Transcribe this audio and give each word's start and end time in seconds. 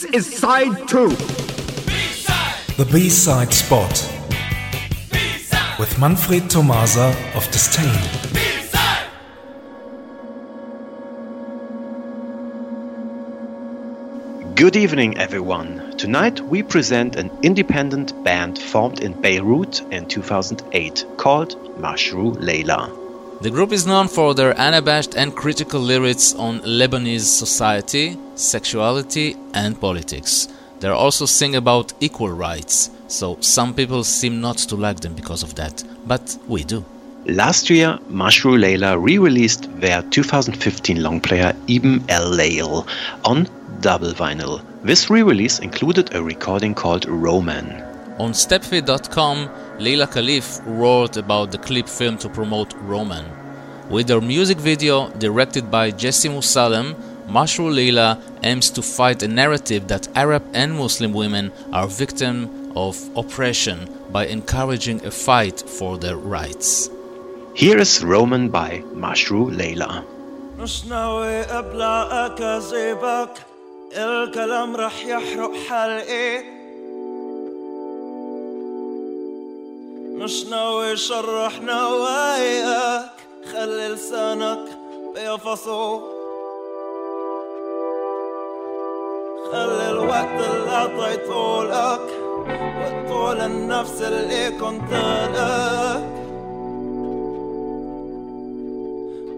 This 0.00 0.28
is 0.28 0.38
side 0.38 0.88
two. 0.88 1.10
The 2.78 2.88
B-side 2.90 3.52
spot 3.52 3.92
with 5.78 5.98
Manfred 5.98 6.48
Tomasa 6.48 7.14
of 7.34 7.46
Disdain. 7.50 7.84
Good 14.54 14.76
evening, 14.76 15.18
everyone. 15.18 15.94
Tonight 15.98 16.40
we 16.40 16.62
present 16.62 17.16
an 17.16 17.30
independent 17.42 18.24
band 18.24 18.58
formed 18.58 19.00
in 19.00 19.20
Beirut 19.20 19.82
in 19.92 20.06
2008 20.06 21.04
called 21.18 21.58
Mashrou 21.78 22.40
Leila. 22.40 22.99
The 23.42 23.50
group 23.50 23.72
is 23.72 23.86
known 23.86 24.08
for 24.08 24.34
their 24.34 24.54
unabashed 24.58 25.16
and 25.16 25.34
critical 25.34 25.80
lyrics 25.80 26.34
on 26.34 26.60
Lebanese 26.60 27.22
society, 27.22 28.18
sexuality, 28.34 29.34
and 29.54 29.80
politics. 29.80 30.46
They 30.80 30.88
also 30.88 31.24
sing 31.24 31.56
about 31.56 31.94
equal 32.00 32.32
rights, 32.32 32.90
so 33.08 33.38
some 33.40 33.72
people 33.72 34.04
seem 34.04 34.42
not 34.42 34.58
to 34.58 34.76
like 34.76 35.00
them 35.00 35.14
because 35.14 35.42
of 35.42 35.54
that, 35.54 35.82
but 36.06 36.36
we 36.48 36.64
do. 36.64 36.84
Last 37.24 37.70
year, 37.70 37.98
Mashrou 38.10 38.60
Leila 38.60 38.98
re 38.98 39.16
released 39.16 39.74
their 39.80 40.02
2015 40.02 41.02
long 41.02 41.18
player 41.18 41.56
Ibn 41.66 42.04
El 42.10 42.32
Layl 42.32 42.86
on 43.24 43.48
double 43.80 44.12
vinyl. 44.12 44.62
This 44.82 45.08
re 45.08 45.22
release 45.22 45.60
included 45.60 46.14
a 46.14 46.22
recording 46.22 46.74
called 46.74 47.06
Roman. 47.06 47.89
On 48.20 48.32
stepfeed.com, 48.32 49.48
Leila 49.78 50.06
Khalif 50.06 50.60
wrote 50.66 51.16
about 51.16 51.52
the 51.52 51.56
clip 51.56 51.88
film 51.88 52.18
to 52.18 52.28
promote 52.28 52.74
Roman. 52.74 53.24
With 53.88 54.10
her 54.10 54.20
music 54.20 54.58
video 54.58 55.08
directed 55.12 55.70
by 55.70 55.90
Jessy 55.90 56.28
Moussallem, 56.28 56.94
Mashrou 57.26 57.74
Leila 57.74 58.20
aims 58.42 58.68
to 58.72 58.82
fight 58.82 59.22
a 59.22 59.28
narrative 59.28 59.88
that 59.88 60.14
Arab 60.14 60.42
and 60.52 60.74
Muslim 60.74 61.14
women 61.14 61.50
are 61.72 61.86
victims 61.86 62.50
of 62.76 62.94
oppression 63.16 63.88
by 64.12 64.26
encouraging 64.26 65.02
a 65.06 65.10
fight 65.10 65.58
for 65.58 65.96
their 65.96 66.18
rights. 66.18 66.90
Here 67.54 67.78
is 67.78 68.04
Roman 68.04 68.50
by 68.50 68.82
Mashrou 68.92 69.48
Leila. 69.48 70.04
الكلام 73.96 74.76
رح 74.76 75.06
يحرق 75.06 75.52
حلقي 75.68 76.59
مش 80.30 80.44
ناوي 80.44 80.96
شرح 80.96 81.60
نواياك 81.62 83.10
خلي 83.52 83.88
لسانك 83.88 84.64
بيفصو. 85.14 86.00
خلي 89.52 89.90
الوقت 89.90 90.48
اللي 90.50 90.70
اعطيته 90.70 91.64
لك 91.64 92.08
وقته 92.78 93.32
للنفس 93.34 94.02
اللي 94.02 94.50
كنت 94.50 94.92
لك. 95.34 96.10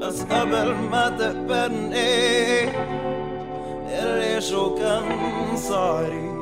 بس 0.00 0.22
قبل 0.22 0.74
ما 0.74 1.08
تقبلني 1.18 2.70
اللي 3.98 4.40
شو 4.40 4.74
كان 4.74 5.56
صاري 5.56 6.41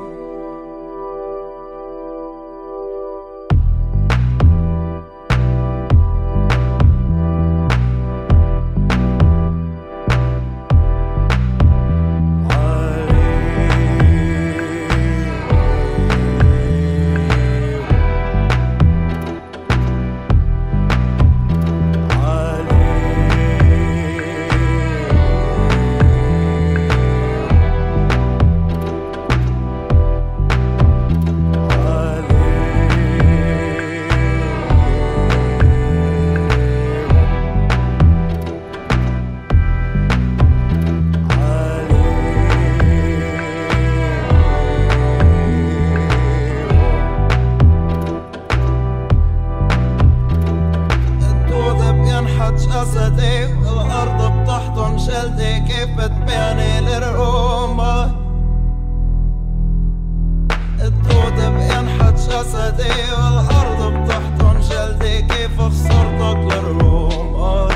جسدي 62.31 62.93
والأرض 63.13 63.93
بتحضن 63.93 64.59
جلدي 64.69 65.21
كيف 65.21 65.61
خسرتك 65.61 66.37
للروما 66.53 67.67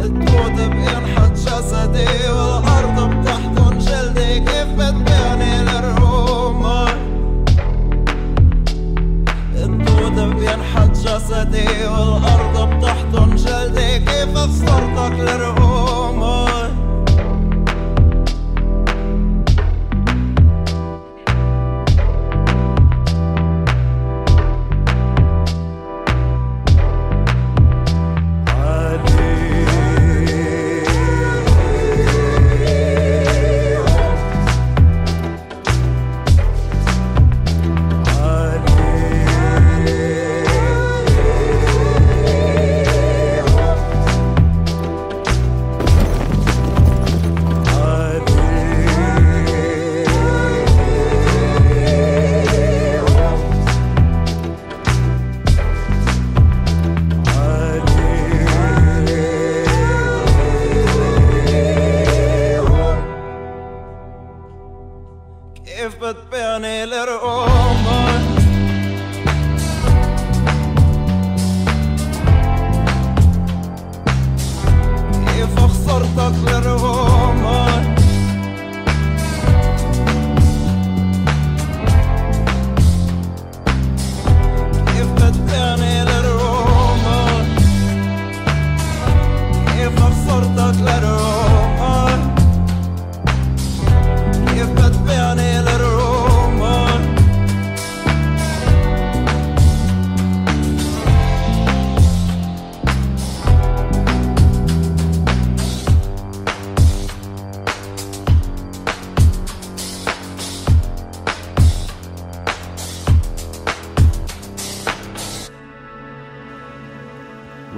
الدود 0.00 0.56
بينحت 0.70 1.32
جسدي 1.32 2.30
والأرض 2.30 3.10
بتحضن 3.10 3.78
جلدي 3.78 4.40
كيف 4.40 4.68
بتبيعني 4.78 5.62
للروما 5.64 6.86
الدودة 9.56 10.26
بينحت 10.26 10.90
جسدي 10.90 11.86
والأرض 11.86 12.68
بتحضن 12.74 13.36
جلدي 13.36 13.98
كيف 13.98 14.36
خسرتك 14.36 15.12
لرقومك 15.18 15.57
Sabit 66.08 66.32
beyaneler 66.32 67.08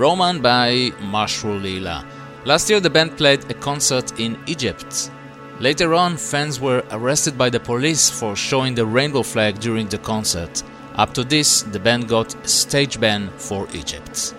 Roman 0.01 0.41
by 0.41 0.93
Mashrou 1.13 1.61
Leila. 1.61 2.07
Last 2.47 2.71
year 2.71 2.81
the 2.81 2.89
band 2.89 3.19
played 3.19 3.51
a 3.51 3.53
concert 3.53 4.19
in 4.19 4.39
Egypt. 4.47 5.11
Later 5.59 5.93
on, 5.93 6.17
fans 6.17 6.59
were 6.59 6.83
arrested 6.91 7.37
by 7.37 7.51
the 7.51 7.61
police 7.61 8.09
for 8.09 8.35
showing 8.35 8.75
the 8.75 8.87
rainbow 8.87 9.23
flag 9.23 9.61
during 9.61 9.89
the 9.89 9.99
concert. 9.99 10.63
Up 10.95 11.13
to 11.13 11.23
this, 11.23 11.65
the 11.65 11.79
band 11.79 12.09
got 12.09 12.35
a 12.35 12.49
stage 12.49 12.99
ban 12.99 13.29
for 13.37 13.69
Egypt. 13.75 14.33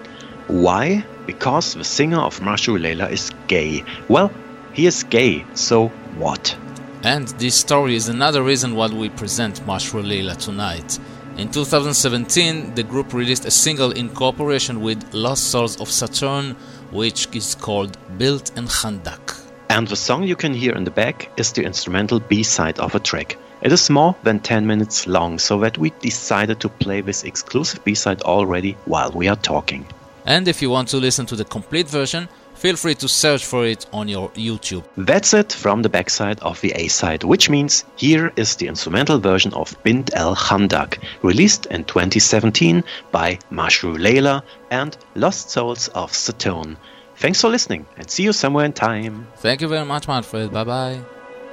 Why? 0.47 1.05
Because 1.27 1.75
the 1.75 1.83
singer 1.83 2.21
of 2.21 2.39
Mashrou 2.39 2.81
Leila 2.81 3.09
is 3.09 3.29
gay. 3.45 3.83
Well, 4.09 4.33
he 4.73 4.87
is 4.87 5.03
gay, 5.03 5.45
so 5.53 5.89
what? 6.17 6.57
And 7.03 7.27
this 7.37 7.53
story 7.53 7.95
is 7.95 8.09
another 8.09 8.41
reason 8.41 8.73
why 8.73 8.87
we 8.87 9.09
present 9.09 9.61
Mashrou 9.67 10.03
Leila 10.03 10.33
tonight. 10.33 10.97
In 11.37 11.49
2017, 11.49 12.75
the 12.75 12.83
group 12.83 13.13
released 13.13 13.45
a 13.45 13.51
single 13.51 13.91
in 13.91 14.09
cooperation 14.09 14.81
with 14.81 15.13
Lost 15.13 15.49
Souls 15.49 15.79
of 15.79 15.89
Saturn, 15.89 16.57
which 16.91 17.27
is 17.33 17.55
called 17.55 17.97
Bint 18.17 18.51
el 18.57 18.65
Khandaq. 18.65 19.39
And 19.69 19.87
the 19.87 19.95
song 19.95 20.23
you 20.23 20.35
can 20.35 20.53
hear 20.53 20.73
in 20.73 20.83
the 20.83 20.91
back 20.91 21.31
is 21.37 21.53
the 21.53 21.63
instrumental 21.63 22.19
B 22.19 22.43
side 22.43 22.77
of 22.79 22.95
a 22.95 22.99
track. 22.99 23.37
It 23.61 23.71
is 23.71 23.89
more 23.89 24.15
than 24.23 24.41
10 24.41 24.67
minutes 24.67 25.07
long, 25.07 25.39
so 25.39 25.57
that 25.61 25.77
we 25.77 25.91
decided 26.01 26.59
to 26.59 26.69
play 26.69 26.99
this 26.99 27.23
exclusive 27.23 27.83
B 27.85 27.95
side 27.95 28.21
already 28.23 28.73
while 28.85 29.11
we 29.11 29.29
are 29.29 29.37
talking. 29.37 29.85
And 30.25 30.47
if 30.47 30.61
you 30.61 30.69
want 30.69 30.89
to 30.89 30.97
listen 30.97 31.25
to 31.27 31.35
the 31.35 31.45
complete 31.45 31.87
version, 31.87 32.27
feel 32.61 32.75
free 32.75 32.93
to 32.93 33.07
search 33.07 33.43
for 33.43 33.65
it 33.65 33.87
on 33.91 34.07
your 34.07 34.29
YouTube. 34.29 34.83
That's 34.95 35.33
it 35.33 35.51
from 35.51 35.81
the 35.81 35.89
backside 35.89 36.39
of 36.41 36.61
the 36.61 36.71
A 36.75 36.87
side, 36.89 37.23
which 37.23 37.49
means 37.49 37.83
here 37.95 38.31
is 38.35 38.55
the 38.55 38.67
instrumental 38.67 39.17
version 39.19 39.51
of 39.55 39.75
Bint 39.83 40.11
el 40.13 40.35
Khandaq, 40.35 40.99
released 41.23 41.65
in 41.65 41.83
2017 41.85 42.83
by 43.11 43.39
Mashrou 43.51 43.97
Leila 43.97 44.43
and 44.69 44.95
Lost 45.15 45.49
Souls 45.49 45.87
of 45.89 46.13
Saturn. 46.13 46.77
Thanks 47.15 47.41
for 47.41 47.49
listening 47.49 47.87
and 47.97 48.09
see 48.09 48.23
you 48.23 48.33
somewhere 48.33 48.65
in 48.65 48.73
time. 48.73 49.27
Thank 49.37 49.61
you 49.61 49.67
very 49.67 49.85
much, 49.85 50.07
Manfred. 50.07 50.51
Bye 50.51 50.63
bye. 50.63 50.99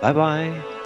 Bye 0.03 0.13
bye. 0.13 0.78